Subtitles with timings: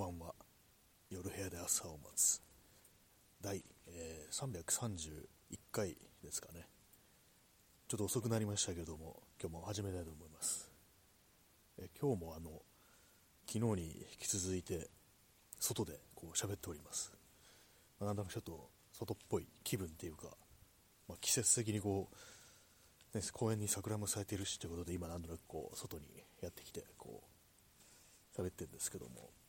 [0.00, 0.34] ばんは。
[1.10, 2.40] 夜部屋で朝を待つ。
[3.42, 6.66] 第、えー、331回ですかね。
[7.86, 10.70] ちょっと遅くなりましたけれども今日も始めたいと思います、
[11.76, 12.62] えー、今日もあの
[13.48, 14.88] 昨日に引き続いて
[15.58, 17.12] 外でこう喋っております、
[17.98, 20.28] まあ、なんだかちょっと外っぽい気分っていうか、
[21.08, 22.08] まあ、季節的にこ
[23.12, 26.04] う、ね、公園に桜も咲いているしということで今なんとなくこう外に
[26.40, 27.24] やってきてこ
[28.38, 29.39] う喋ってるんですけども。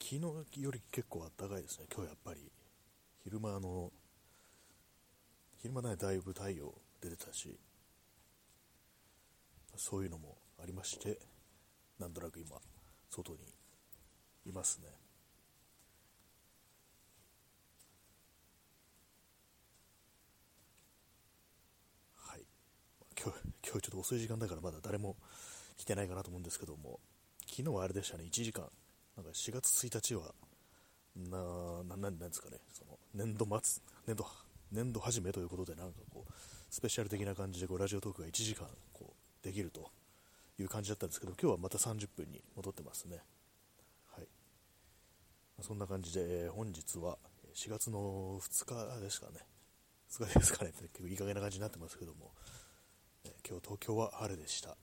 [0.00, 2.52] 昨日より結構あったかいですね、今日やっぱり。
[3.24, 3.90] 昼間の、
[5.58, 7.58] 昼間ね、だいぶ太陽出てたし、
[9.76, 11.18] そういうのもありまして、
[11.98, 12.56] なんとなく今、
[13.10, 13.38] 外に
[14.44, 14.86] いますね。
[22.14, 22.46] はい。
[23.20, 25.16] 今日、今日ちょっと遅い時間だからまだ誰も
[25.76, 27.00] 来てないかなと思うんですけども、
[27.48, 28.70] 昨日はあれでしたね、1時間
[29.16, 30.34] なんか4月1日は、
[31.16, 34.26] な、な、なんですかね、その、年度末、年度、
[34.70, 36.32] 年度始めということで、なんかこう、
[36.68, 39.90] スペシャル的な感じで、こう、ラジオトークが1時間、こう、できると
[40.58, 43.22] いう感じだったんですけど、今日はまた30分に戻ってますね。
[44.14, 44.28] はい。
[45.62, 47.16] そんな感じで、本日は
[47.54, 49.40] 4月の2日ですかね。
[50.10, 52.32] 2日ですかねって結構いい加減な感じになってますけども、
[53.48, 54.76] 今日東京は晴れでした。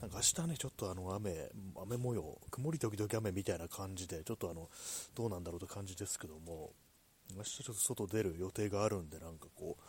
[0.00, 1.50] なんか明日ね、ちょっとあの雨、
[1.82, 4.68] 雨模様、曇り時々雨みたいな感じで、ちょっとあの、
[5.14, 6.70] どうなんだろうと感じですけども、
[7.36, 9.82] 明日ちょっと外出る予定があるんで、なんかこう、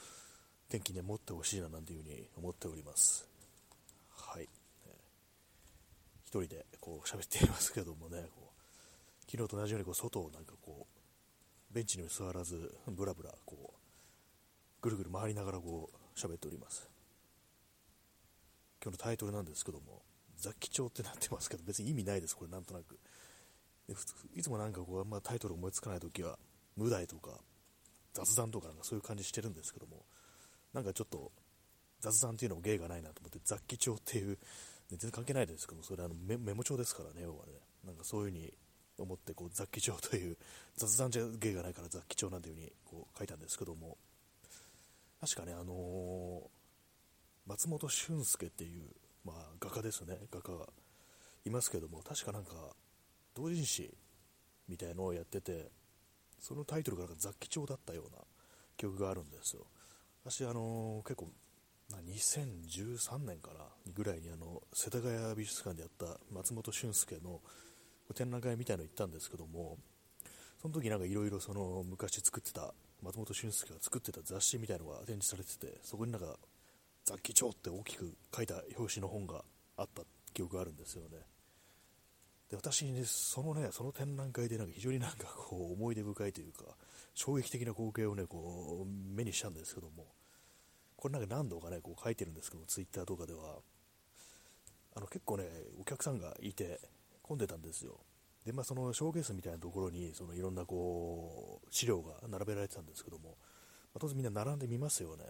[0.69, 3.27] 天気ね、持ってほしいななんていうふうに思っております。
[4.11, 4.49] はい。
[6.25, 10.85] 一人でこう喋っていますけどもね、こう昨日と同じようにこう外をなんかこ
[11.71, 13.73] う、ベンチにも座らず、ぶらぶら、こう、
[14.81, 16.87] ぐるぐる回りながらこう、喋っております。
[18.81, 20.01] 今日のタイトルなんですけども、
[20.37, 22.97] 雑記帳ってなってますけど、別に意味ないです、これなんとなく。
[23.87, 26.39] で普通いつもなんかこう、まあ、タイトル思いつかないときは、
[26.77, 27.31] 無題とか、
[28.13, 30.05] 雑談とかなんかそういう感じしてるんですけども、
[30.73, 31.31] なんかちょっと、
[31.99, 34.37] 雑談っていうのも芸がないなと思って、雑記帳っていう、ね、
[34.91, 37.53] 全然関係ないですけども、それあのメメモ帳ですからね、要はね。
[37.85, 38.53] なんかそういう風に
[38.97, 40.37] 思って、こう、雑記帳という、
[40.77, 43.97] 雑談じゃ芸がないから雑記帳なんていう風にこう書いたんですけども、
[45.19, 46.58] 確かね、あのー
[47.49, 48.83] 松本俊介っていう、
[49.25, 50.67] まあ、画家ですね、画家が
[51.45, 52.51] いますけども、確かなんか、
[53.35, 53.91] 同人誌
[54.67, 55.71] みたいのをやってて、
[56.39, 58.19] そのタイトルがなんか雑記帳だったような
[58.77, 59.65] 記憶があるんですよ。
[60.23, 61.27] 私、あのー、結構、
[61.89, 67.41] 2013年かなぐらいにあの世田谷美術館でやった松本俊介の
[68.13, 69.79] 展覧会みたいの行ったんですけども、
[70.61, 76.37] その時なんかいろいろその昔作ってた、松本俊介が作ってた雑誌みたいのが展示されてて、そこになんか
[77.09, 79.43] 雑記帳って大きく書いた表紙の本が
[79.77, 81.17] あった記憶があるんですよね。
[82.51, 86.65] で私ね、そのね、その展覧会でなんか非常になんかこう思い出深いというか、
[87.15, 90.05] 衝撃的な光景をね、こう目にしたんですけども、
[90.95, 93.57] これなんか何度かね、こう書いてるんですけども、ツイッターとかでは、
[94.95, 95.45] あの結構ね、
[95.79, 96.79] お客さんがいて
[97.23, 97.97] 混んでたんですよ。
[98.45, 105.23] で、まあそのショーケースみたいなところに、そのいろんなこう、資料が並べられてたんですけども、まあ、当然みんな並んでみますよね。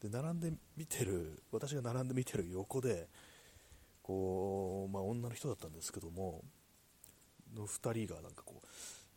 [0.00, 3.08] で並んで見てる私が並んで見てる横で
[4.02, 6.42] こう、まあ、女の人だったんですけども
[7.56, 8.62] の2人がなんかこ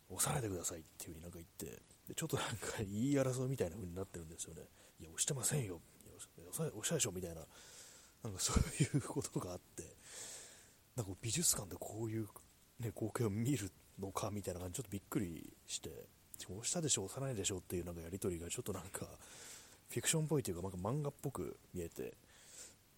[0.09, 4.62] う押さないでくださいっていう風になんか言ってでちょっとなんか言い争いみたいな風になってるんですよね。
[5.00, 5.79] いや押してませんよ。
[6.17, 7.41] 押したでしょみたいな
[8.23, 9.84] なんかそういうことがあって
[10.96, 12.28] なんか美術館でこういう、
[12.79, 15.90] ね、光景を見るのかみたいな感じちょっとびっくりして
[16.50, 19.06] 押したでしょ押さないでしょっていうなんかやり取りがちょっとなんか
[19.89, 22.13] フィクションっぽいというか、なんか漫画っぽく見えて、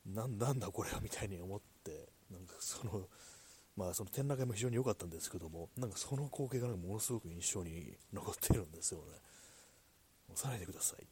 [0.06, 3.08] なんなんだこれはみたいに思って、なんかその、
[3.78, 9.18] まあその展覧会も非常に良かったんですけども、なんかその光景がなんかものすごく印象に残ってるんですよね。
[10.30, 11.08] 押さないでください。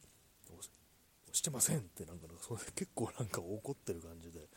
[0.52, 4.48] 押してませんってなんかそれ結構なんか怒ってる感じで、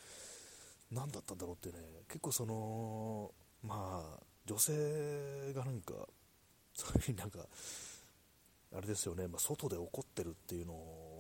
[0.91, 3.32] 何だったんだろうってね、結構その、
[3.62, 5.94] まあ、女性がなんか、
[6.75, 7.47] そういうなんか、
[8.75, 11.12] あれですよね、まあ、外で怒ってるっていうのを、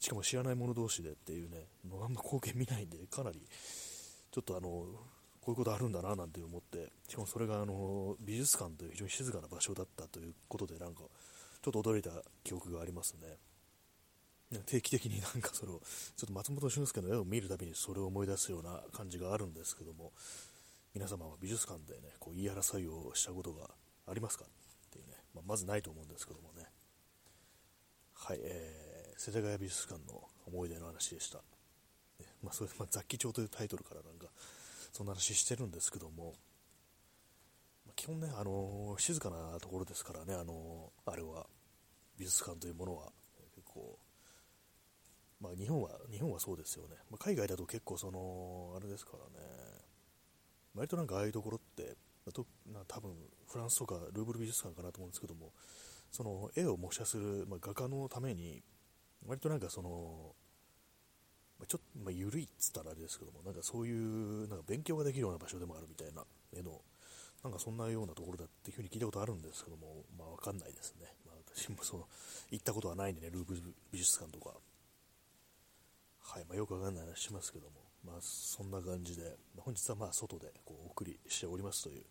[0.00, 1.68] しかも知らない者同士でっていうね、
[2.02, 3.40] あんま光景見ないんで、かなり、
[4.32, 4.68] ちょっとあの、
[5.40, 11.02] こういうことあるんだななんて思って、しかもそれがあの美術館という非常に静かな場所だったということで、なんか、
[11.62, 12.10] ちょっと驚いた
[12.42, 13.36] 記憶がありますね。
[14.66, 15.80] 定期的になんかそれを、
[16.16, 20.12] ちょっと松本俊介の絵を見るたびにそれを思い出すような感じがあるんですけども、
[20.92, 23.70] 皆様は美術館でね、こう言い争いをしたことが
[24.08, 24.44] ありますか？
[24.44, 24.48] っ
[24.90, 26.64] ていうね、まあ、まずないと思うんですけどもね。
[28.12, 28.89] はい、えー、
[29.22, 31.36] 世田谷美術館の思い出の話でした。
[32.20, 34.28] ねまあ、それまあ、雑記帳というタイトルからなんか、
[34.94, 36.32] そんな話してるんですけども、
[37.96, 41.46] 基本ね、あのー、静かなところですからね、あのー、あれは、
[42.16, 43.12] 美術館というものは、
[43.54, 43.98] 結構、
[45.38, 46.96] まあ日本は、日本はそうですよね。
[47.10, 49.46] まあ、海外だと結構その、あれですからね、
[50.74, 51.94] 割となんかああいうところって、
[52.32, 53.12] とな多分
[53.46, 55.52] フランスとかルーブル美術館かなと思うんですけども、
[56.10, 58.62] その絵を模写する、まあ、画家のために、
[59.26, 60.34] 割となんかその、
[61.58, 66.24] まあ、ちょっと、まあ、緩いっつったらあれですけども、なんかそういうなんか勉強ができるような場所でもあるみたいな
[66.56, 66.80] 絵の、
[67.44, 71.06] なんかそんなようなところだっていうふうに聞いたことあるんですけども、まあわかんないですね。
[71.26, 72.06] まあ、私もその
[72.50, 73.60] 行ったことはないんでね、ルーブ
[73.92, 74.54] 美術館とか。
[76.22, 77.72] はい、まあ、よくわかんない話しますけども、
[78.04, 82.04] まあそんな感じで、本日はまあ外でこうお送りしておりますという、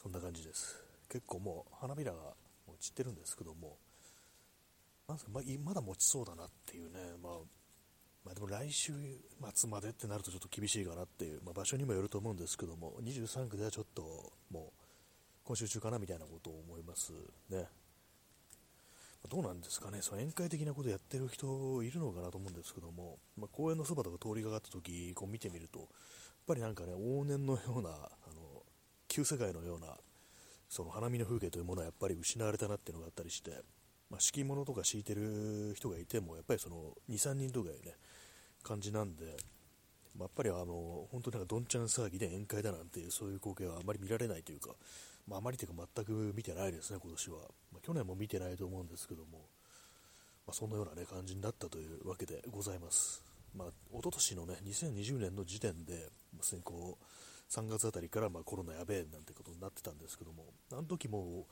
[0.00, 0.76] そんな感じです。
[1.08, 2.34] 結構もう花びらが
[2.80, 3.78] 散ってるんですけども、
[5.08, 7.32] なんすかま、まだ持ちそうだなっていうね、まあ、
[8.24, 8.92] まあ、でも来週
[9.54, 14.82] 末までってなるとちょっと厳しいかなっていう、まあ、場所にもよると思うんですけども、23区ではちょっともう
[15.44, 17.12] 今週中かなみたいなことを思います
[17.50, 17.68] ね。
[19.28, 25.88] どうなんですかね、その宴会的なことやってる人いるのかなと思うんですけども、まあ、公園のそばとか通りがかった時こう見てみると、やっ
[26.48, 27.92] ぱりなんかね、往年のような、あ
[28.34, 28.62] の
[29.06, 29.96] 旧世界のような、
[30.68, 33.62] その花見の風景というものはやっぱり失われたなっていうのがあったりして、
[34.10, 37.94] まあ、敷物とか敷いてる人がいても、やっぱりその2、3人とかいうね、
[38.62, 39.24] 感じなんで、
[40.18, 44.70] まあ、やっぱりあの本当になんかどんちゃん騒ぎで宴会だなんていうそういう光景はあまり見られないというか、
[45.28, 47.38] まあ、あまりというか全く見てないですね、今年は。
[47.72, 49.46] ま、去年も見てないと思うんですけども、
[50.46, 53.22] ま、そんなような、ね、感じになったというわけでございます。
[53.54, 56.98] まあ、一昨年のね、2020年の時点で、ま、先行
[57.50, 61.46] 3月あたりからまコロナやべえなんてことになってたんですけども、あの時も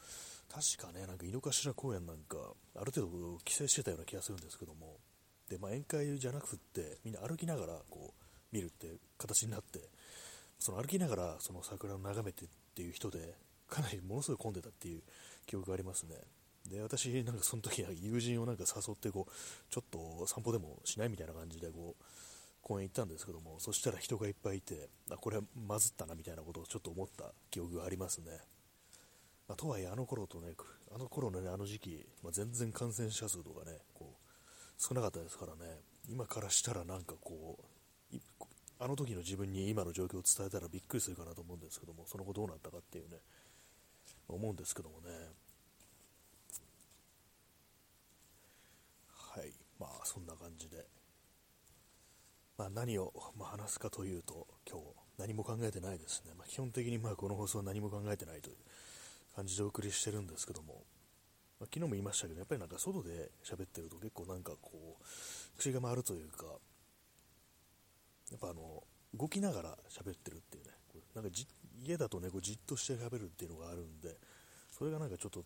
[0.49, 2.37] 確かね、なんか井の頭公園なんか、
[2.76, 3.08] ある程度
[3.38, 4.99] 規制してたような気がするんですけども、
[5.49, 8.88] で、まあ、宴会じゃなくって、みんな歩きながらこう見るって
[9.19, 9.81] 形になって、
[10.58, 13.35] その歩きながらその桜を眺めてっていう人で、
[13.69, 15.02] かなりものすごい混んでたっていう
[15.46, 16.17] 記憶がありますね。
[16.70, 19.32] で、私、なんかその時は友人をなんか誘って、こう、
[19.70, 22.05] ちょっと散歩でもしないみたいな感じで、こう、
[22.64, 28.40] 公園行ったんですけども、そしたら人がいっぱいいて、あ、これはまずったなみたいなことをちょっと思った記憶がありますね。
[29.46, 30.55] まあ、とはいえ、あの頃とね、
[30.94, 37.58] あの頃のね、あの時期、まあ、全然感染者数とかね、こう、少なかったですからね、今からしたらなんかこ
[38.11, 38.16] う、
[38.78, 43.19] あの時の自分に今の状況を伝えたらびっくりするかなと思うんですけども、その後どうなったかっていうね、
[44.26, 45.10] 思うんですけどもね。
[49.12, 50.87] はい、まあそんな感じで。
[52.56, 54.86] まあ、何を、ま話すかというと、今日
[55.18, 56.32] 何も考えてないですね。
[56.38, 58.56] まあ、基本的にまあこの放送は何も考えてないという
[59.34, 60.84] 感じでお送りしてるんですけども、
[61.58, 66.46] まあ、昨日も言いましたけど、やっぱりなんか外で喋ってると結構なんかこう、口が回るというか、
[68.30, 68.84] やっぱあの、
[69.14, 71.36] 動きながら喋ってるっていうね、これなんか
[71.82, 74.16] 家だとね、こうじっとして喋るっていうのがあるんで、
[74.70, 75.44] それがなんかちょっと、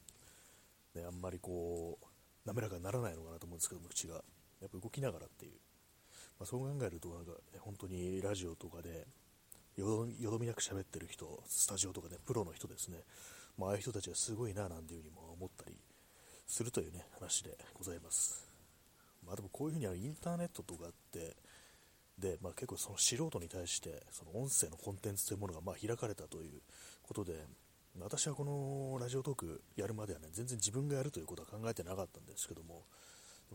[0.95, 2.07] ね、あんまりこう、
[2.47, 4.23] 滑らかにならないのかなと思うんですけども、口が。
[4.61, 5.53] やっぱ動きながらっていう。
[6.39, 9.07] まあ、そう考えると、なんか、ね、本当にラジオとかで、
[9.77, 12.99] よどみなく喋ってる人、スタジオとかね、プロの人ですね、
[13.57, 15.77] まあ、あいう人たちはすごいな、なんていうふうにも思ったり
[16.47, 18.47] するというね、話でございます。
[19.27, 21.37] まあ、でもこういうふうにはインターネットとかって、
[22.19, 26.61] で、まあ、結構その素人に対してその音声のコンテンツというものがま開かれたという
[27.03, 27.33] ことで
[28.01, 32.83] 私はこのラジオトークやるまではね全然自分がやるということは考えてなかったんですけども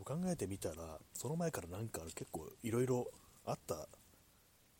[0.02, 3.06] 考えてみたらその前からなんか結構いろいろ
[3.46, 3.88] あった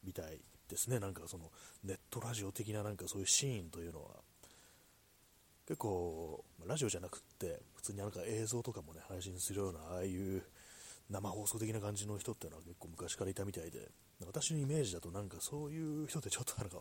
[0.02, 0.98] みたいですね。
[0.98, 1.50] なんかその
[1.84, 4.10] ネットラジオ的ななんかそういうシーンというのは。
[5.66, 10.42] 結構ラジオじゃなくって普通になんか映像とかもね配信するようなああいう
[11.08, 13.90] 生放送的な感じの人っていうのは結構昔からいたみたいで。
[14.26, 16.78] 私のイメージだとなんかそういう人ってちょっとなんか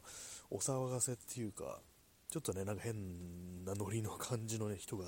[0.49, 1.79] お騒がせっていうか
[2.33, 5.05] ちょっとねなんか変なノリの感じの、ね、人が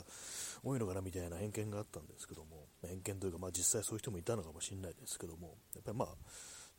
[0.64, 6.08] 多いのかなみたいな偏見があったんですけども偏見というか、まあ、実際そういう人もいたのかもしれないですけどもやっぱりまあ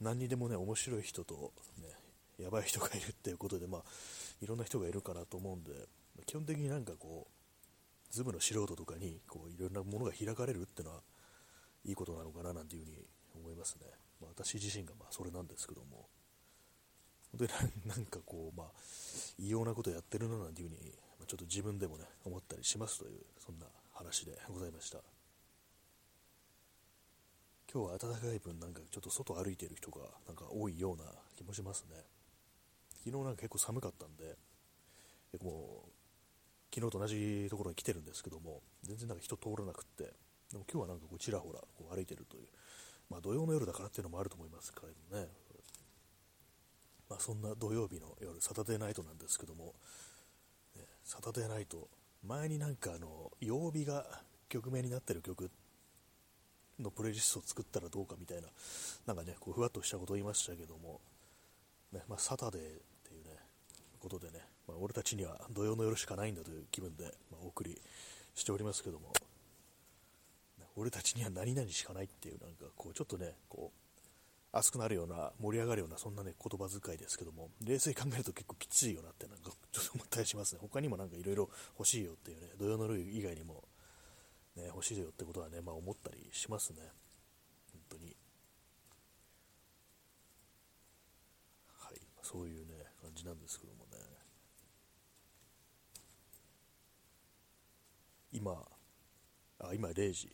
[0.00, 1.88] 何にでもね面白い人とね
[2.38, 3.83] やばい人がいるっていうことでまあ
[4.41, 5.73] いろんな人がいるかなと思うんで
[6.26, 11.00] 基本的になんかこうズブの素人とかにこういろんなものが開かれるっていうのは
[11.85, 12.99] いいことなのかななんていうふうに
[13.35, 13.87] 思いますね。
[14.21, 16.07] まあ、私自身がまあそれなんですけども、
[17.38, 18.66] 本当になんかこう、まあ、
[19.38, 24.99] 異様なことやってるななんていうふうに、ま、ちょっと自分でもね、思ったりしますという、そんな話でございました。
[27.73, 31.05] 今日は暖かい分、なんかちょっと外歩いてる人がなんか多いような
[31.37, 31.97] 気もしますね。
[33.05, 34.37] 昨日なんか結構寒かったんで、
[35.33, 35.85] 結構
[36.75, 40.05] 昨日と同じところに来てるんですけども、全然なんか人通らなくって、
[40.50, 42.47] でも今日はなんかこうちらほらこう歩いてるという、
[43.11, 44.87] まあ、土曜の夜だからっていうのもあると思いますけど
[45.19, 45.28] ね、
[47.09, 49.75] まあ、そんな土曜日の夜、サタデーナイトなんですけども、
[51.05, 51.89] サタデーナイト、
[52.27, 54.05] 前になんかあの、曜日が
[54.49, 55.51] 曲名になってる曲
[56.81, 58.49] のプレイリストを作ったらどうかみたいな、
[59.07, 61.01] なんかね、こうふわっとしたことを言いましたけども、
[61.93, 62.65] ね、まあ、サタデーっ
[63.05, 63.31] ていうね、
[64.01, 67.81] ことでね、まあ、俺たちには土曜の夜しかないんだという気分で、まあ、お送り
[68.35, 69.13] しておりますけども、
[70.75, 73.86] 俺たちには何々しかないっていう、なんかこう、ちょっとね、こう、
[74.53, 80.61] 熱くなるような、盛り上がるような、そんなね、言葉遣いですけども、冷静に考えると結構きついよなって、なんかちょっと思ったりしますね。
[80.62, 83.69] 他にもなんかいろいろ欲しいよっていうね、土曜のル以外にも、
[84.55, 86.79] ね、欲しいよってことはね、まあ思ったりしますね。
[87.73, 88.17] 本当に。
[91.79, 93.97] はい、そういうね、感じなんですけどもね。
[98.33, 98.67] 今、
[99.59, 100.31] あ、今0時、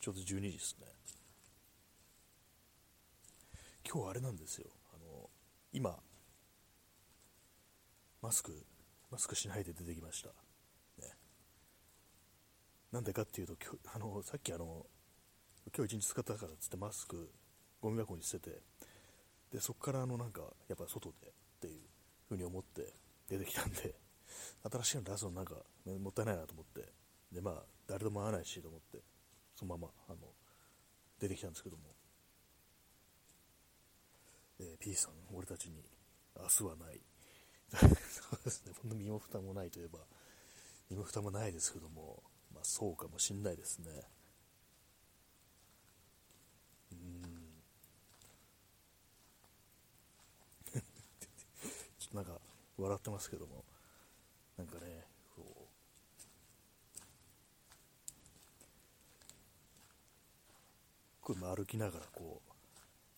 [0.00, 0.97] ちょうど12時ですね。
[3.90, 4.66] 今日あれなんですよ。
[4.92, 5.30] あの、
[5.72, 5.98] 今、
[8.20, 8.66] マスク、
[9.10, 10.28] マスクしないで出てきました。
[11.00, 11.14] ね。
[12.92, 14.84] なんでかっていうと今日、あの、さっきあの、
[15.74, 17.30] 今日一日使ったからっつってマスク、
[17.80, 18.60] ゴミ箱に捨てて、
[19.52, 21.80] で、そこからあの、なんか、やっぱ外でっていう
[22.28, 22.92] ふうに思って
[23.26, 23.94] 出てきたんで、
[24.70, 25.54] 新しいの出すのなんか、
[25.86, 26.92] もったいないなと思って、
[27.32, 28.98] で、まあ、誰とも会わないしと思って、
[29.56, 30.18] そのまま、あの、
[31.18, 31.97] 出てきたんですけども、
[34.60, 35.82] えー、P さん、俺たちに
[36.36, 37.00] 明日はない。
[37.70, 40.00] そうですね、ほんと身も蓋もないといえば、
[40.90, 42.22] 身も蓋もないですけども、
[42.52, 44.02] まあそうかもしんないですね。
[46.92, 47.62] うん。
[50.72, 50.80] ちょ
[52.06, 52.40] っとなんか
[52.78, 53.64] 笑ってますけども、
[54.56, 55.68] なんかね、こ
[61.22, 62.42] う、これ歩きながらこ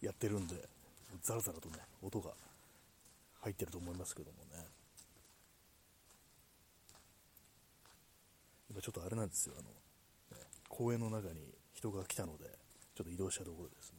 [0.02, 0.68] う、やってるんで、
[1.22, 2.32] ザラザラとね、音が
[3.40, 4.66] 入ってると思いますけどもね。
[8.70, 9.70] 今ちょっとあれなんですよ、あの、
[10.38, 11.40] ね、公園の中に
[11.74, 12.44] 人が来たので、
[12.94, 13.98] ちょっと移動したところですね。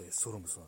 [0.00, 0.64] えー、ストロムさん、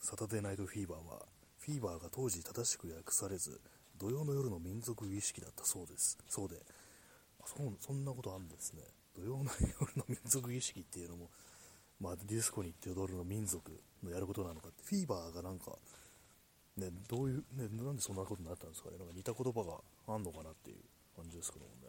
[0.00, 1.22] サタデーナイトフィーバーは、
[1.60, 3.60] フィーバーが当時正しく訳されず、
[3.96, 6.18] 土曜の夜の民族儀式だったそうです。
[6.28, 6.56] そうで、
[7.46, 8.82] そそんなことあるんですね。
[9.16, 9.50] 土曜の
[9.80, 11.30] 夜の民族儀式っていうのも、
[12.00, 13.70] まあ、ディスコに行って踊るの民族
[14.02, 15.72] のやることなのかって、フィーバーがなんか、
[16.76, 18.98] ね、どういう、ね、なんでそんなことになったんですかね。
[18.98, 19.78] なんか似た言葉が
[20.12, 20.76] あんのかなっていう
[21.16, 21.88] 感じですけどもね。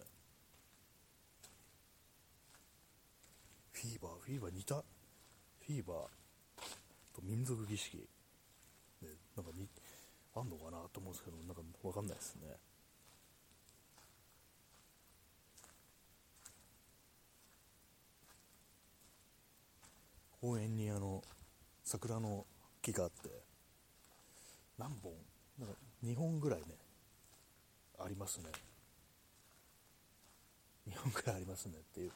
[3.71, 5.97] フィーバー、フィーバー似た、フィーバー
[7.15, 7.97] と民族儀式、
[9.01, 9.67] ね、なんかに、
[10.35, 12.55] あんのかなと思うんですけど、なんかわかんないですね。
[20.45, 21.23] 公園にあの
[21.83, 22.45] 桜の
[22.83, 23.31] 木があって
[24.77, 25.11] 何本？
[25.57, 25.73] なんか
[26.05, 26.65] 2本ぐらいね
[27.97, 28.43] ありますね。
[30.87, 31.73] 2本ぐらいありますね。
[31.79, 32.11] っていう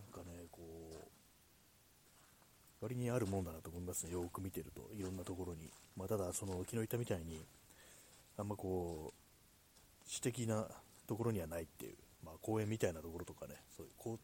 [0.00, 1.08] なんかねこう
[2.80, 4.12] 割にあるもんだなと思いますね。
[4.14, 7.40] よく見てるといろんなところに、まあ、ただその昨日言ったみたいに
[8.36, 10.66] あんまこう私的な
[11.06, 14.18] ところにはないっていう、まあ、公園みたいなところとかねそういうこう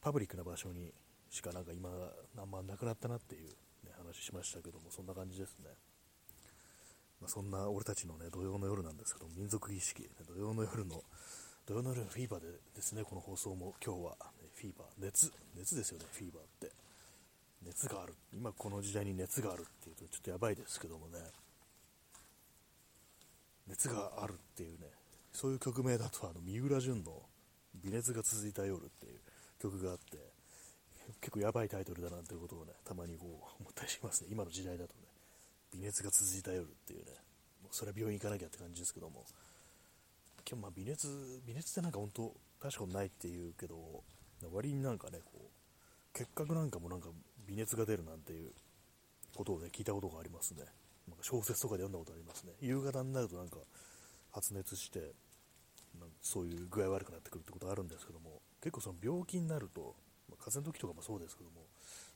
[0.00, 0.92] パブリックな場所に
[1.30, 1.88] しかなんか今、
[2.36, 3.48] あんまなくなったなっていう、
[3.84, 5.70] ね、話しましたけども、そんな感じですね。
[7.20, 11.02] まあ、そんな俺たちのね、土曜の夜なんですけど民族儀式、土曜の夜の、
[11.66, 14.10] 土曜の夜のフィーバーでですね、この放送も今日は、
[14.42, 16.72] ね、フィーバー、熱、熱ですよね、フィーバーって。
[17.62, 18.14] 熱がある。
[18.32, 21.18] 今この時代に熱があるっていうとちょっとやばいですけどもね、
[23.68, 24.86] 熱があるっていうね、
[25.32, 27.22] そういう曲名だと、あの、三浦淳の
[27.74, 29.20] 微熱が続いた夜っていう
[29.60, 30.18] 曲があって、
[31.20, 34.28] 結構やばいタイトルだなということをね、たまにこう思ったりしますね。
[34.30, 35.00] 今の時代だとね、
[35.72, 37.12] 微熱が続いた夜っていうね、
[37.62, 39.24] もうそれは病院行かなきゃって感じですけども、
[40.48, 41.08] 今日まあ微熱、
[41.46, 44.02] 微熱ってなんか本当、確かにないっていうけど、
[44.52, 47.08] 割になんかね、こう、結核なんかもなんか
[47.46, 48.52] 微熱が出るなんていう
[49.34, 50.64] ことをね、聞いたことがありますね。
[51.08, 52.52] なんか小説とかで読んだことありますね。
[52.60, 53.58] 夕方になるとなんか
[54.32, 55.12] 発熱して、
[56.22, 59.94] そういう具合悪くなってくるってことあるんですけども、結構その病気になると、
[60.40, 61.66] 風邪の時とかもそうですけども、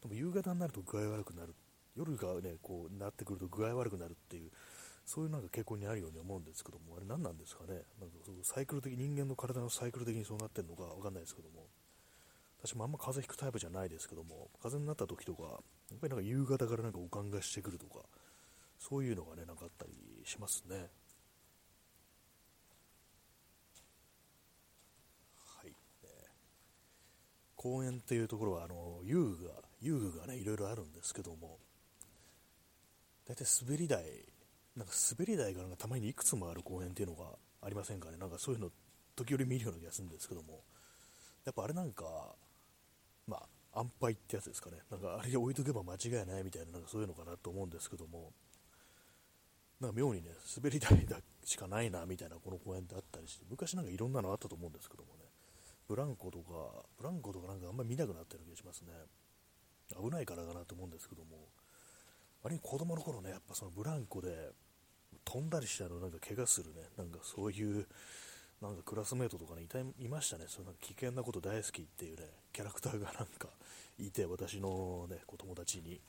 [0.02, 1.54] でも夕方になると具合悪くなる、
[1.96, 4.50] 夜がね、こうなってくると具合悪くなるっていう、
[5.06, 11.66] そういうなんか傾向にあるように思うんですけども、あれ何なんですかね、なんかそうサイクル的、人間の体のサイクル的にそうなってるのかわかんないですけども、
[12.62, 15.48] 私もあんま風邪ひくタイプじゃないですけども、風邪になった時とか、や
[15.96, 18.00] っぱりなんか夕方からなんかおかんがしてくるとか、
[18.78, 19.92] そういうのがね、なんかあったり
[20.24, 20.88] しますね。
[27.64, 31.56] 公園っていうところはあの遊具が遊具がねいろいろあるんですけども
[33.26, 34.04] 大体滑り台
[34.76, 37.24] なんか滑り台がなんかたまにいくつもある公園っていうのが
[37.64, 38.70] ありませんかね、なんかそういうの
[39.16, 40.60] 時折見るような気がするんですけども、
[41.46, 42.04] やっぱあれなんか、
[43.26, 43.40] ま
[43.72, 48.32] あ、安牌ってやつですかね、なんかあれで置いとけば間違いないみたいな、なんかそういうのかなと思うんですけども、
[49.80, 55.23] なんか妙にね、滑り台だしかないなみたいなこの公園ってあったりして、昔なんかいろんなのあったと思うんですけどもね、
[55.88, 58.92] ブランコとか、ブランコとかなんかあんまり見なくなってる気がしますね。
[60.02, 61.48] 危ないからかなと思うんですけども、
[62.42, 64.52] あれに子供の頃ね、やっぱそのブランコで
[65.24, 67.86] 飛んだりしたのなんか怪我するね、なんかそういう
[68.60, 73.48] なんかクラスメートとかにいたいましたね、その危険なこと大好きっていうね、キャラクターが なんか
[73.98, 76.00] いて、私のね、子供たちに。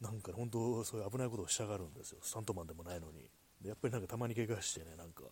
[0.00, 3.30] なんか本当、そういう危ないことをしたがるんですよ、スタントマンでもないのに。
[3.60, 5.24] でやっぱりなんかたまに怪我してね、なんか、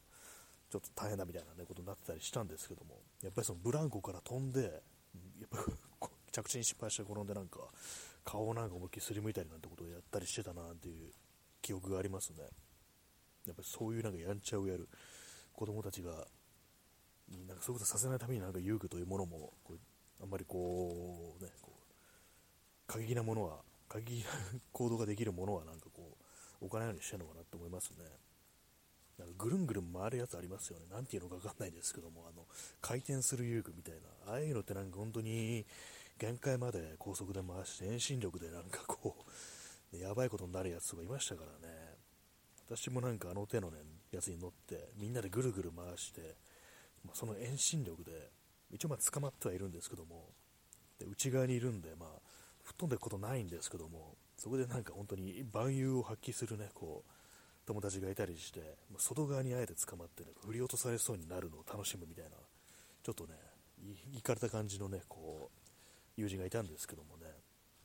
[0.70, 4.72] ちょっと大変だみたいな、ね、ことになってたりしたんですけども、やっぱりそのブランコから飛んで、やっ
[5.50, 5.58] ぱ
[6.30, 7.58] 着地に失敗して転んでなんか、
[8.24, 11.10] 顔をなんか思いっきりすりむいたりなんてことをやったりしてたなっていう
[11.60, 12.44] 記憶がありますね。
[13.46, 14.88] やっぱりそういうなんかやんちゃをやる
[15.52, 16.12] 子供たちが、
[17.48, 19.52] なんかそういうことさせないためになんか遊具というものも、
[20.22, 23.58] あんまりこう、ね、こう過激なものは、
[23.88, 24.30] 過激な
[24.72, 26.16] 行動ができるものはなんかこ
[26.60, 28.04] う、置かないようにしてるのかなって思いますね。
[29.20, 30.86] なんかぐるんぐるん回るやつありますよね。
[30.90, 32.46] なんていうのかわかんないですけども、あの、
[32.80, 33.94] 回転する遊具みたい
[34.26, 35.66] な、ああいうのってなんか本当に
[36.18, 39.16] 限界まで高速で回して遠心力でなんかこ
[39.92, 41.74] う、ね、やばいことになるやつとかいましたからね。
[42.68, 43.78] 私もなんかあの手のね、
[44.10, 46.36] やつに乗って、みんなでぐるぐる回して、
[47.04, 48.30] まあ、その遠心力で、
[48.72, 50.28] 一応まあ捕まってはいるんですけども、
[50.98, 52.08] で内側にいるんで、まあ、
[52.62, 57.12] 吹っ飛んでいくことないんですけども、そこでなんか本当に万有を発揮するね、こう、
[57.70, 58.60] 友達がいたりして、
[58.98, 62.30] 外側にあえて捕まってね、振り落とされそうになるのを楽しむみたいな、
[63.00, 63.34] ちょっとね、
[64.12, 67.26] いかれた感じのね、こう、友人がいたんですけどもね、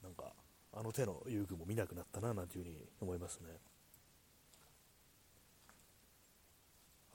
[0.02, 0.34] なんか、
[0.74, 3.60] あの手の遊具も見なくなったな、なんていうふうに思いますね。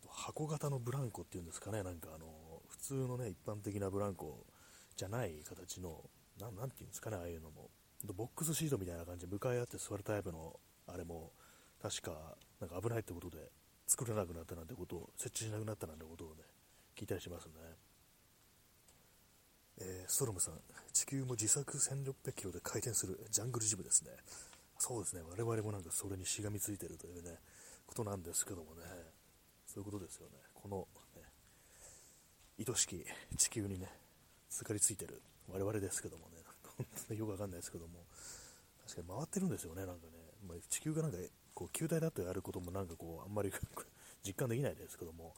[0.08, 4.46] 箱型のブランコっていうんですかね、なんかあの、普通のね、一般的なブランコ
[4.94, 7.68] じゃない形の、ななんていうんですかね、ああいうのも。
[8.14, 11.32] ボックスシートみたいな感じで向かい合って座るタイプの、あれも、
[11.82, 13.38] 確か、なんか危ないってことで、
[13.86, 16.42] 作れなくなったなんてことを、設置しなくなったなんてことをね、
[16.96, 17.52] 聞いたりしますね。
[19.78, 20.60] えー、ストロムさん、
[20.92, 24.10] 地球も時速1600キロで回転するジャングルジムですね。
[24.78, 27.38] そうですね、我々もなんかそれにしがみついてるというね、
[27.86, 28.82] ことなんですけどもね。
[29.66, 30.34] そういうことですよね。
[30.52, 31.22] この、ね、
[32.58, 33.04] 愛しき
[33.36, 33.88] 地球にね、
[34.48, 36.42] すがりついてる我々ですけどもね、
[36.76, 38.04] 本当によくわかんないですけども、
[38.84, 40.12] 確かに回ってるんですよね、なんかね。
[40.46, 41.18] まあ、地球がなんか、
[41.54, 43.52] こう、球体だとやることもなんかこう、あんまり
[44.24, 45.34] 実感できないですけども、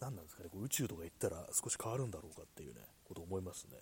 [0.00, 3.78] 何なんですかね、こう宇宙とか行ったら少し変わるんだろうかっていうね、こと思いますね。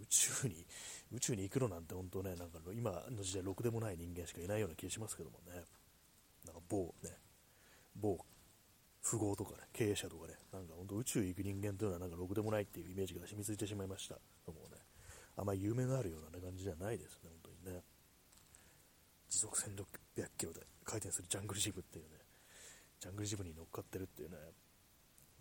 [0.00, 0.66] 宇宙に、
[1.12, 5.64] 宇宙に行くのなんて本当ね、なんか今の時代、ろくでもない人間しかいないような気がしますけどもね、
[6.44, 7.10] なんか某ね、
[7.94, 8.18] 某
[9.02, 14.14] 富豪とかね、経営者とかね、なんか本当宇宙行く人間というのはなんかろくでもないっていうイメージが染みついてしまいました。
[14.46, 14.80] もうね、
[15.36, 17.41] あまり夢のあるような、感じじゃないですね、本当にね。
[19.32, 22.10] 時速1600キロで回転するジャングルジムっていうね、
[23.00, 24.36] ジャングルジムに乗っかってるっていうね、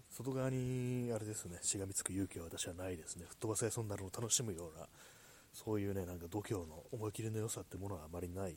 [0.10, 3.25] 外側にあれですね、しがみつく勇気は私はないですね。
[3.27, 4.88] 吹っ飛ばされそうになるのを楽しむような、
[5.51, 8.56] そういうね、なんか度胸の思い切りの良さってものはあまりない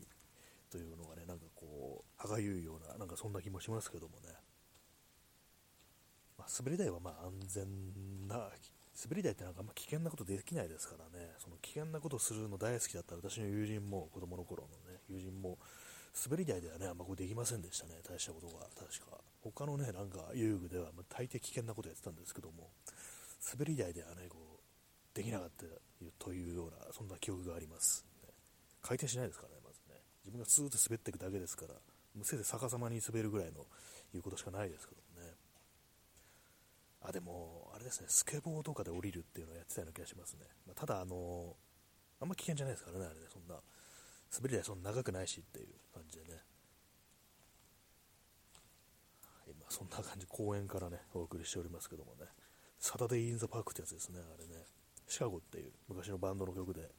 [0.70, 4.28] というのがね、なんかこう、歯がゆいような、なんかそんな気もしますけどもね。
[6.38, 8.52] まあ、滑り台はまあ安全な、
[8.94, 15.58] 滑り台ってなんかあんま危険なことできないですからね、その危険なことするの大好きだった私の友人も、子供の頃のね、友人も、
[16.14, 19.18] 滑り台ではね、あんまこうできませんでしたね、大したことが、確か。
[19.42, 22.70] 他のね、なんか遊具では、まあ、大抵危険なことやってたんですけども、
[23.52, 25.66] 滑り台ではね、こう、できなかった
[26.24, 28.06] というような、そんな記憶があります。
[28.22, 28.30] ね、
[28.80, 30.00] 回転しないですからね、まずね。
[30.22, 33.66] 自分がスーッと滑っていくだけですから、もうせいぜい逆さまに滑るぐらいの、
[34.14, 35.34] いうことしかないですけどもね
[37.02, 40.46] あ、でも、れですね、スケボーとかで降りるっていうのをやってたような気がしますね。
[40.66, 41.54] まあ、ただ、あの
[42.20, 43.60] あんま危険じゃないですからね、あれね、そんな、
[44.34, 46.40] 滑り台そんな長くないしっていう感じでね。
[49.46, 52.26] 今、そんな感じ、公園からね、お送りしておりますけどもね、
[52.78, 54.64] Saturday in the Park ってやつですね、あれね、
[55.06, 56.90] シカゴっていう昔のバンドの曲で、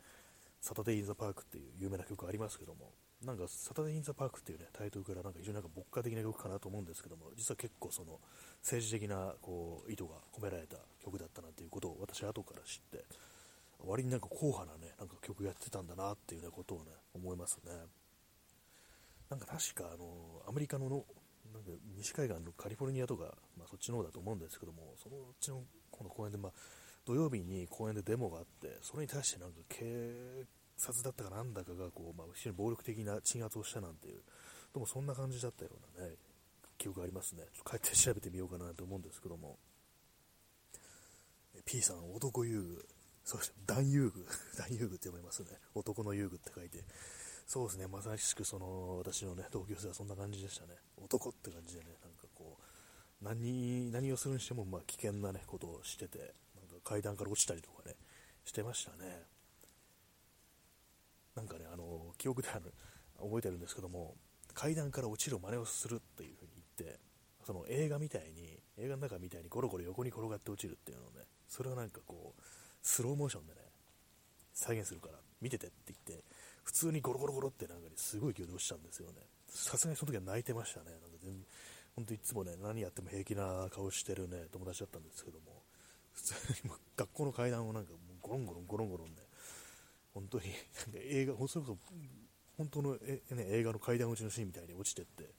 [0.61, 8.19] Saturday in the Park っていう有名な曲ありますけども、なんか、 Saturday in the Park っていうね、タイトルからなんか非常になんか牧歌的な曲かなと思うんですけども、実は結構その、
[8.61, 13.05] 政治的なこう意図が込められた曲だったなということを私は後から知って、
[13.79, 17.71] 割になんか硬派なね、なんか曲やってたんだなっていうね、ことをね、思いますね。
[19.29, 21.05] なんか確かあの、アメリカのの、
[21.53, 26.51] なんか西海岸のカリフォルニアとか、まあ、そっちの方だと思うんですけども、そのうちのこの公園で、まあ、
[27.05, 30.45] 土曜日に公園でデモがあって、それに対してなんか警
[30.77, 34.21] 察だったかなんだかがこう、まあ、非常に暴力的な鎮圧をしたなんていう
[34.75, 36.15] どうもそんな感じだったようなね、
[36.77, 37.43] 記憶がありますね。
[37.53, 39.57] ちょっと帰って調べてみようかなと思うんですけども。
[41.65, 42.85] P さん、男遊具。
[43.23, 43.53] そうです。
[43.65, 44.27] 男遊具。
[44.59, 45.49] 男遊具って呼ばれますね。
[45.73, 46.83] 男の遊具って書いて。
[47.47, 47.87] そうですね。
[47.87, 50.75] まさしくその、私のね、同級生はそんな感じでしたね。
[50.97, 57.95] 男って感じでね、なんかこう、何、何をするにしても、まあ、危険なね、ことをしてて、なんか階段から落ちたりとかね、
[58.43, 59.23] してましたね。
[61.35, 62.73] なんかね、あの、記憶である、
[63.19, 64.15] 覚えてるんですけども、
[64.53, 66.99] 階段から落ちる真似をするっていう風に言って、
[67.45, 72.41] その映画みたいに、映画の中みたいにゴロゴロ横に転がって落ちるっていうのをね、それをなんかこう、
[72.81, 73.59] スローモーションでね、
[74.53, 76.23] 再現するから、見ててって言って、
[76.63, 79.21] 普通にゴロゴロゴロってなんかにすごい勢いで落ちたんですよね。
[79.47, 80.91] さすがにその時は泣いてましたね。
[80.91, 81.45] なんか全
[81.95, 85.63] 本当いつもね、何やっても平気な顔してるね、友達だったんですけども、
[86.11, 89.15] 普通にも学校の階段をなんかゴロンゴロンゴロンゴロンね、
[90.15, 90.45] 本当に、
[90.95, 91.77] 映画、それこそ、
[92.57, 95.29] 本当のえ、ね、映画の階段落ちのシーンみたいに落ちてって、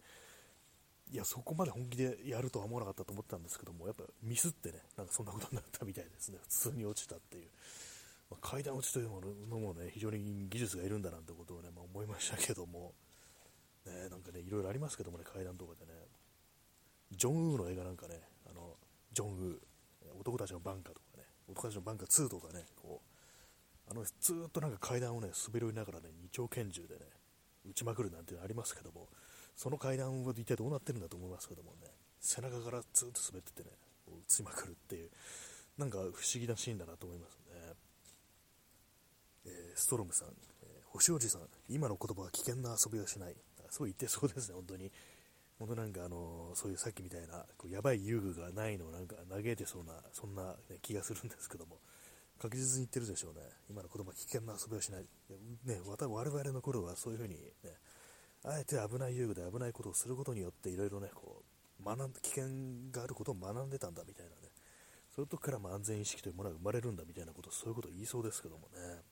[1.10, 6.38] いや、そこまで本気でやるとは思わなかったと思ったんですけども、やっぱミスってね、なんかそんなことになったみたいですね。
[6.42, 7.48] 普通に落ちたっていう。
[8.30, 12.92] まあ、階段落ちというものもね、非常に技術がいるんだなんてことをね、まあ、思いましたけども、
[13.86, 15.92] ね、なんかね、いろいろありますけどもね、階段とかでね、
[17.12, 18.76] ジョン・ウーの映画なんかね、あの、
[19.12, 23.15] ジョン・ウー、男たちのバンカーとかね、男たちのバンカー2とかね、こう、
[23.88, 24.10] あの、ず
[24.46, 27.00] っとなんか階段をね、滑り降りながらね、二丁拳銃でね、
[27.68, 29.08] 撃ちまくるなんていうのありますけども、
[29.54, 31.88] その階段は一体どうなってるんだと思いますけどもね、
[32.20, 33.70] 背中からずっと滑っててね、
[34.06, 35.10] 打ちまくるっていう、
[35.78, 37.74] なんか不思議なシーンだなと思いますね。
[39.46, 43.36] えー、ストロムさん、えー、星おじさん、今の言葉は危険な遊びをしない。
[43.70, 44.90] そう言ってそうですね、本当に。
[45.58, 51.78] 本当なんかあのそういうさっきみたいなこうやばい遊具がないのをなんか嘆いてそうなそんな、気がするんですけども
[52.40, 53.40] 確実に言ってるでしょうね。
[53.70, 55.06] 今の子供は危険な遊びをしない。
[55.64, 57.78] ね我々の頃はそういうふうにね
[58.48, 61.42] あえて危ない遊具で危ないことをすることによっていろいろね、こ
[61.80, 62.44] う、学ん危険
[62.92, 64.36] があることを学んでたんだみたいなね、
[65.14, 69.02] そういう時からま安全意識というものが生まれるんだみたいなこと、そういうことを言いそうですけどもね。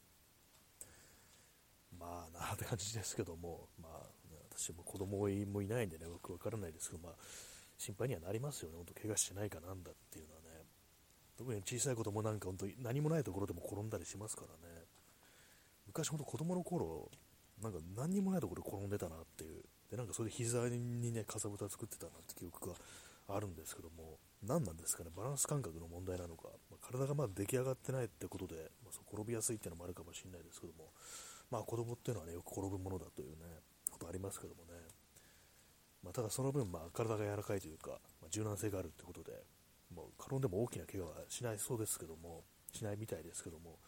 [1.98, 3.92] まあなって感じですけども、まあ、
[4.30, 7.12] ね、私も子供もいないんでね、僕わからないですけど、まあ、
[7.76, 10.43] 心配にはなりますよね、本当怪我してないかなんだっていうのは。
[11.36, 14.74] 特に小さい子供なんか本当に何もないところでも転んだりしますからね。
[15.86, 17.10] 昔本当子供の頃、
[17.62, 22.74] なんか何にもないところで転んでたなっていう、でなんかそれで膝にね、かさぶた作ってたなって記憶が
[23.28, 30.90] あるんですけども、何なんですかね、バランス感覚の問題なのか、まあ、体がまだ出来上がってないってことで、まあ、そう転びやすいっていうのもあるかもしれないですけども、
[31.50, 33.36] まあ子供っていうのはね、よく転ぶものだというね、
[33.90, 34.72] ことありますけどもね、
[36.02, 39.32] まあ、ただその分、まあ、体が柔らかいというか、ま、柔軟性があるってことで、
[39.94, 43.78] もう転んでも大きな怪我はしないそうですけども、しないみたいですけども、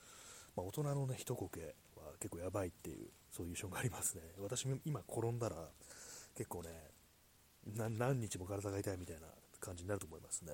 [0.56, 4.22] まあ、大人のね、一こけは結構やばいっていうそういう印象がありますね。
[4.38, 5.56] 私も今転んだら、
[6.34, 6.70] 結構ね、
[7.74, 9.26] 何日も体が痛いみたいな
[9.60, 10.52] 感じになると思いますね。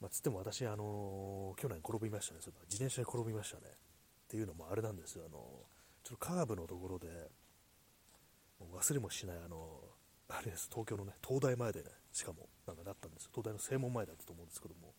[0.00, 2.40] まあ、つっても私、あのー、去年転びましたね。
[2.40, 3.62] そ自転車に転びましたね。
[3.66, 5.24] っていうのもあれなんですよ。
[5.26, 7.08] あのー、ちょっとカーブのところで、
[8.60, 13.30] 忘れもしない、あのー、あれです、東京のね、東大前でね、しかも、なんかなったんですよ。
[13.34, 14.94] 東大の正門前だったと思うんですけども、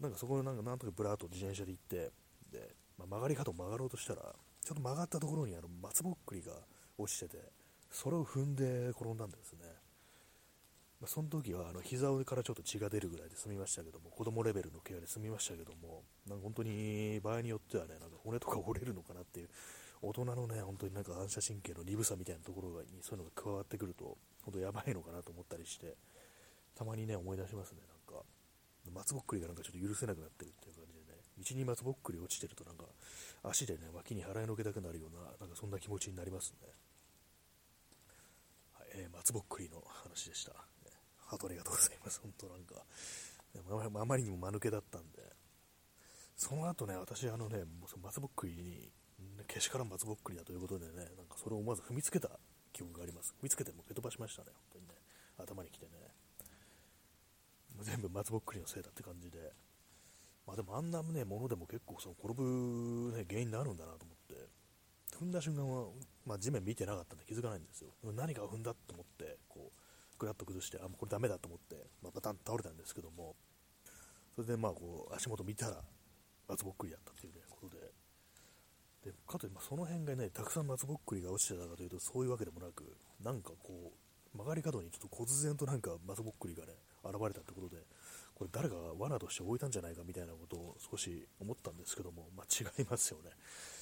[0.00, 2.12] なんかそこでなんかなんとかブラーと自転車で行って、
[2.50, 6.52] で、まあ、曲がり角を曲がろうとしたら、ちょっと曲がったところにあの松ぼっくりが
[6.98, 7.38] 落ちてて、
[7.90, 9.60] それを踏んで転んだんですね。
[11.00, 19.48] まあ、その時はあの膝からちょっと血が出るぐらいで済みましたけども、子供レベルの怪我で済みましたけども、なんか本当に場合によってはね、なんか骨とか折れるのかなっていう、
[20.00, 25.96] 大人のね、本当になんか反射神経の鈍さみたいなところにそういうのが加わってくると、本当やばいのかなと思ったりして、
[26.74, 28.24] たまにね、思い出しますね、なんか。
[28.90, 32.84] 松ぼっくりがなんかちょっと許せなくなってるっていう感じでね、道に松ぼっくり落ちてるとなんか、
[33.44, 36.68] 足でね、脇に払いのけたくなるような、なんかそんな気持ちになりますね。
[38.74, 40.52] はい、えー、松ぼっくりの話でした。
[41.32, 42.20] ハートありがとうございます。
[42.22, 42.84] 本当なんか、
[44.00, 45.22] あまりにも間抜けだったんで、
[46.36, 47.64] その後ね、私、あのね、
[48.02, 48.92] 松ぼっくりに、
[49.46, 52.38] けしからん松ぼっくりだということでね、なんかそれを思わず踏みつけた
[52.72, 53.34] 記憶があります。
[53.40, 54.94] 踏みつけても蹴飛ばしましたね、本当にね。
[55.38, 55.92] 頭にきてね。
[57.80, 59.38] 全部松ぼっくりのせいだって感じで、
[60.46, 64.48] まあでもあんなね、ものでも結構その転ぶ、ね、原因になるんだなと思って、
[65.16, 65.88] 踏んだ瞬間は、
[66.26, 67.90] まあ、地面見てなかったんで気づかないんですよ。
[68.14, 73.36] 何かを踏んだと思って、こう、ぐらっと崩して、あ、もうこれダメだと思って、まあ、バタンと倒れたんですけども、
[74.34, 75.82] それでまあこう、足元見たら、
[76.48, 77.40] 松ぼっくりだったという、ね、
[79.04, 86.72] でかといって、その辺がね、たくさん松ぼっくりが落ちてたかというと、そういうわけでもなく、なんかこう、曲がり角にちょっと忽然となんか松ぼっくりがね、
[87.04, 87.82] 現れたってことで、
[88.34, 93.30] これ誰かが罠として置いたんじゃないかみたいなことを少し思ったんですけども、まあ、違いますよね。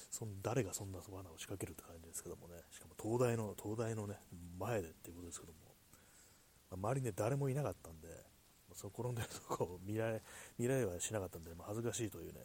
[0.09, 4.15] その誰がそんな罠を仕掛けるって感じですけどもね、しかも東大の、東大のね、
[4.59, 5.59] 前でっていうことですけども、
[6.71, 8.07] まあ、周りにね、誰もいなかったんで、
[8.75, 10.21] その転んでるとこを見られ、
[10.57, 12.41] 見られはしなかったんで、まあ、恥ずかしいというね、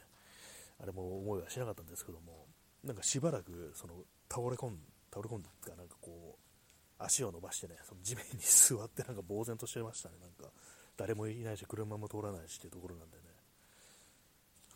[0.80, 2.46] あれも思いはしなかったんですけども、
[2.86, 3.94] なんかしばらく、その、
[4.30, 4.78] 倒れ込ん、
[5.12, 10.50] 倒れ込んでか、なんかこう、足を伸ばしてね、その地面に座ってなんか呆然としてましたね、なんか、
[10.96, 13.24] 誰もいないし、車も通らないしっていうところなんでね、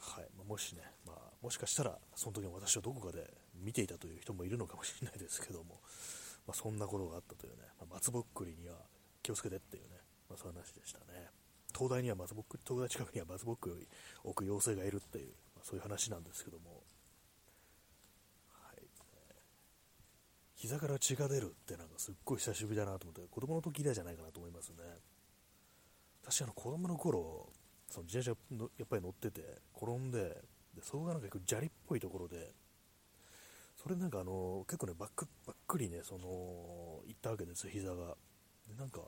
[0.00, 0.28] はい。
[0.36, 5.80] まあ、もしね、まあ、もしかしたら、その時の私をどこかで見ていたという人もいるのかもしれないですけども、
[6.46, 8.76] まあ、そんなことがあったというね、まあ、松ぼっくりには
[9.22, 9.96] 気をつけてっていうね、
[10.28, 11.28] まそういう話でしたね。
[11.72, 13.74] 東大には松ぼっくり、東大近くには松ぼっくり
[14.24, 16.82] を置く妖精がいるっていう、まそういう話なんですけども、
[18.48, 18.82] はい、
[20.60, 24.76] 膝から血が出るってなんかすっごい久しぶりだなと思って、子供の時以来じゃないかなと思いますね。
[26.22, 27.48] 私あの子供の頃
[27.88, 29.40] その自転車のやっぱり乗ってて
[29.74, 30.18] 転んで
[30.76, 32.52] でそこがなんか砂利っぽいところで
[33.82, 38.14] それなんかあの結構ねばっくばっくりねその行ったわけですよ膝が。
[38.68, 39.00] でなんか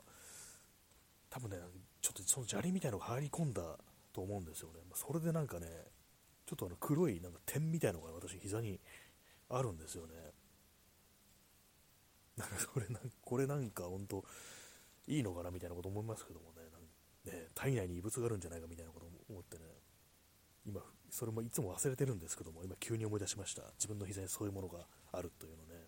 [1.29, 1.57] 多分ね
[2.01, 3.61] ちょっとその砂利みたいのが入り込んだ
[4.11, 5.67] と思うんですよね、まそれでなんかね
[6.47, 8.79] ちょっとあの黒いなんか点みたいのが私膝に
[9.49, 10.13] あるんですよね。
[12.37, 14.23] なんかそれな これなんか本当
[15.07, 16.63] いいのかなみたいなこと思いますけどもね
[17.25, 19.63] ね、体内に異物があるんじゃないかみたいなことを思ってね、
[20.65, 23.63] 今、それもいつも忘れてるんですけども、今急に思い出しました。
[23.77, 25.87] 自分の膝にそういうものがあるというのね。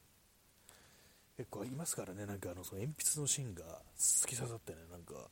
[1.38, 5.29] 結構いますからね、なんかあの、その鉛筆の芯が突き刺さってね、なんか、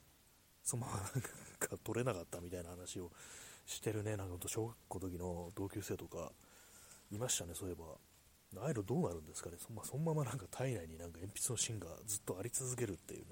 [0.63, 3.12] そのまま なんか取れなかったみたいな話を
[3.65, 6.34] してるね、なんか小学校の時の同級生とか
[7.12, 7.86] いましたね、そういえば。
[8.62, 13.26] ああいうのどうなるんですかね、そ,、まあ、そのままなんか体内になんか鉛筆の芯がずっとあり続けるっていうね、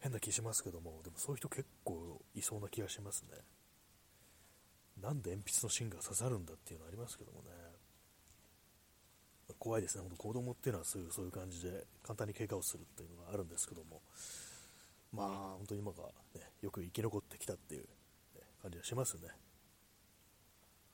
[0.00, 3.38] 変な気しますけども、でもそういう人結構いそうな気がしますね。
[5.00, 7.48] なんで鉛筆の芯が刺さるんだっていうのありますけどもね。
[9.58, 14.00] 怖いですね、本当子供っていうのはそういうそういう感じで簡単に怪我をするっていうのがあるんですけども、
[15.12, 16.02] まあ本当に今が、
[16.34, 17.86] ね、よく生き残ってきたっていう、ね、
[18.62, 19.28] 感じがしますね。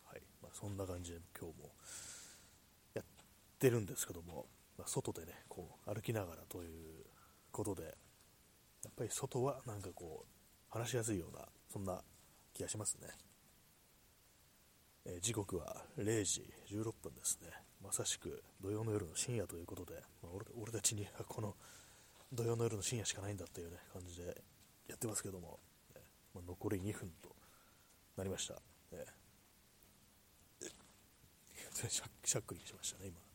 [0.06, 1.70] はいまあ、そんな感じで今日も
[3.60, 4.46] ってるんですけども、
[4.78, 7.04] まあ、外でね、こう歩きながらという
[7.52, 7.90] ことで、や
[8.88, 10.26] っぱり外はなんかこう、
[10.70, 12.00] 話しやすいような、そんな
[12.54, 13.08] 気がしますね。
[15.04, 17.50] えー、時刻は0時16分ですね。
[17.84, 21.54] まさしく土曜の夜の深夜ということで、まあ、俺俺たちにはこの
[22.32, 24.42] 土曜の夜の深夜しかないんだっていうね、感じで
[24.88, 25.60] やってますけども、
[25.94, 26.00] え
[26.34, 27.28] まあ、残り2分と
[28.16, 28.54] なりました。
[28.92, 33.29] えー、しゃっくりしましたね、今。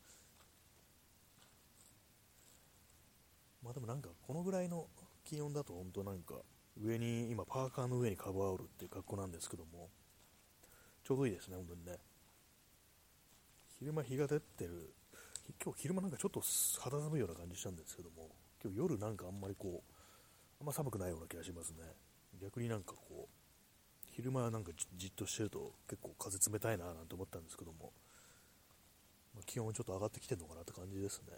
[3.65, 4.85] まあでもなんかこのぐらいの
[5.23, 6.35] 気温だと本当なんか
[6.79, 9.89] 上に今パーカーの上にカバーオールっていう格好なんですけども
[11.03, 11.97] ちょうどいいですね本当にね。
[13.79, 14.93] 昼間日が出てる。
[15.63, 16.41] 今日昼間なんかちょっと
[16.79, 18.29] 肌寒いような感じしたんですけども
[18.63, 19.93] 今日夜なんかあんまりこう
[20.59, 21.83] あんま寒くないような気がしますね。
[22.41, 23.45] 逆になんかこう
[24.15, 27.91] 昼間なんかじっとしてると結構風冷たいななんて思ったんですけども、
[29.33, 31.33] まあ、気温ちょっと上がってきてるのかなって感じですね、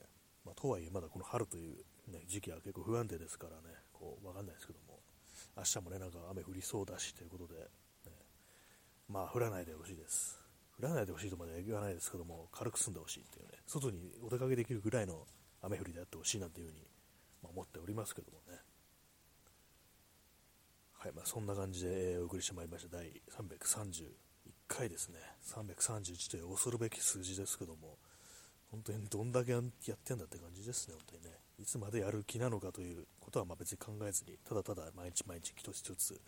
[0.45, 1.75] まあ、とはいえまだこの春という、
[2.07, 4.99] ね、時期は結構不安定ですからねこう、わかんないですけども、
[5.55, 8.11] 明日もね、なんか雨降りそうだしということで、ね、
[9.09, 10.39] まあ降らないでほしいです。
[10.79, 15.25] 降らないでほしいとまでは言わないですけども、軽く済んでほしいっていうね、外にお出かけできるぐらいの
[15.61, 16.87] 雨降りであってほしいなんていうふうに、
[17.41, 18.59] ま、思っておりますけどもね。
[20.99, 24.05] はい、まあ、そんな感じでお送りしてまいりました第331
[24.67, 25.19] 回ですね。
[25.43, 27.97] 331という恐るべき数字ですけども、
[28.71, 31.39] 本当にどんだけやってんだって感じですね、本当にね。
[31.59, 36.21] いつまでやる気なのかということはま別に考えずに、ただただ毎日毎日一つ一つ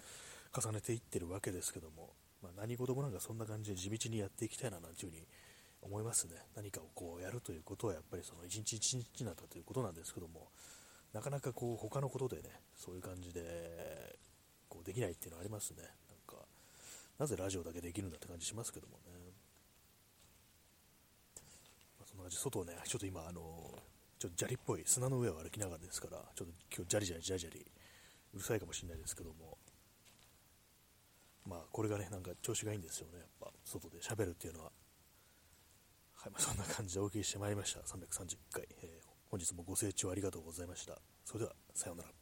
[0.56, 5.28] 重ねていってるわけですけども、まあ、何事もなんかそんな感じで地道にやっていきたいななんていうふうに
[5.82, 6.36] 思いますね。
[6.56, 10.47] 何かをこうやるということはやっぱりその一日一日なんだということなんですけども、
[11.13, 14.15] なかなかこう他のことでね、そういう感じで
[14.67, 15.84] こうできないっていうのはありますね。
[15.84, 16.45] なんか、
[17.17, 19.19] なぜラジオだけできるんだって感じしますけどもね。
[21.99, 23.41] の感じ外をね、ちょっと今、あの
[24.19, 27.65] ちょっと砂利っぽい砂の上を歩きながらですから、ちょっと今日、ジャリジャリジャリジャリ、
[28.34, 29.58] うるさいかもしれないですけども、
[31.45, 34.71] まあ、これがね、なんか調子がいいんですよね、やっぱ、外で喋るっていうのは。
[36.15, 37.79] はい、まあ、そんな感じでお送りしてまいりました。
[37.79, 40.99] 330回、えー、本日もご清聴ありがとうございました。
[41.23, 42.18] それでは、さようなら。